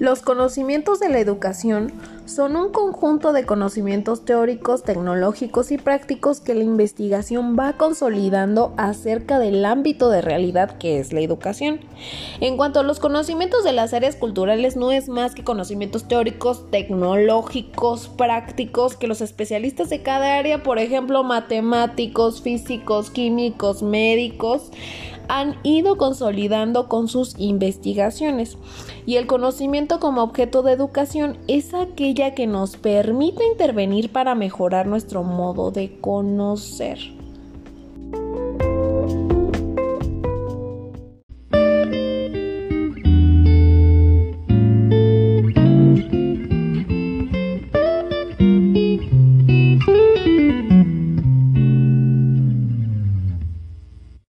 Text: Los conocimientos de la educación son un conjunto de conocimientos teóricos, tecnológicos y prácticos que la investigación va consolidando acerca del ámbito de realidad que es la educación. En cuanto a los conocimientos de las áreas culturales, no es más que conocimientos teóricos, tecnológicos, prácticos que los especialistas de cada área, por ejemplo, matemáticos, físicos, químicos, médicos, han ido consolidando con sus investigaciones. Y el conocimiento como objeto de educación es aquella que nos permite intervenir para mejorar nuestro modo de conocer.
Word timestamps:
Los 0.00 0.22
conocimientos 0.22 0.98
de 0.98 1.10
la 1.10 1.18
educación 1.18 1.92
son 2.24 2.56
un 2.56 2.72
conjunto 2.72 3.34
de 3.34 3.44
conocimientos 3.44 4.24
teóricos, 4.24 4.82
tecnológicos 4.82 5.70
y 5.72 5.76
prácticos 5.76 6.40
que 6.40 6.54
la 6.54 6.64
investigación 6.64 7.54
va 7.54 7.74
consolidando 7.74 8.72
acerca 8.78 9.38
del 9.38 9.62
ámbito 9.62 10.08
de 10.08 10.22
realidad 10.22 10.78
que 10.78 11.00
es 11.00 11.12
la 11.12 11.20
educación. 11.20 11.80
En 12.40 12.56
cuanto 12.56 12.80
a 12.80 12.82
los 12.82 12.98
conocimientos 12.98 13.62
de 13.62 13.72
las 13.72 13.92
áreas 13.92 14.16
culturales, 14.16 14.74
no 14.74 14.90
es 14.90 15.10
más 15.10 15.34
que 15.34 15.44
conocimientos 15.44 16.08
teóricos, 16.08 16.70
tecnológicos, 16.70 18.08
prácticos 18.08 18.96
que 18.96 19.06
los 19.06 19.20
especialistas 19.20 19.90
de 19.90 20.00
cada 20.02 20.38
área, 20.38 20.62
por 20.62 20.78
ejemplo, 20.78 21.24
matemáticos, 21.24 22.40
físicos, 22.40 23.10
químicos, 23.10 23.82
médicos, 23.82 24.70
han 25.30 25.54
ido 25.62 25.96
consolidando 25.96 26.88
con 26.88 27.06
sus 27.06 27.38
investigaciones. 27.38 28.58
Y 29.06 29.14
el 29.14 29.28
conocimiento 29.28 30.00
como 30.00 30.22
objeto 30.22 30.62
de 30.62 30.72
educación 30.72 31.38
es 31.46 31.72
aquella 31.72 32.34
que 32.34 32.48
nos 32.48 32.76
permite 32.76 33.46
intervenir 33.46 34.10
para 34.10 34.34
mejorar 34.34 34.88
nuestro 34.88 35.22
modo 35.22 35.70
de 35.70 36.00
conocer. 36.00 37.19